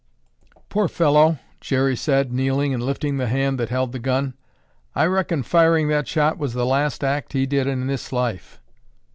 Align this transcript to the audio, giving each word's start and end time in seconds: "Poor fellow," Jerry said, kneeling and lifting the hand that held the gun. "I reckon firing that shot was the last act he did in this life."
"Poor 0.67 0.87
fellow," 0.87 1.37
Jerry 1.59 1.95
said, 1.95 2.33
kneeling 2.33 2.73
and 2.73 2.81
lifting 2.81 3.17
the 3.17 3.27
hand 3.27 3.59
that 3.59 3.69
held 3.69 3.91
the 3.91 3.99
gun. 3.99 4.33
"I 4.95 5.05
reckon 5.05 5.43
firing 5.43 5.89
that 5.89 6.07
shot 6.07 6.39
was 6.39 6.53
the 6.55 6.65
last 6.65 7.03
act 7.03 7.33
he 7.33 7.45
did 7.45 7.67
in 7.67 7.85
this 7.85 8.11
life." 8.11 8.59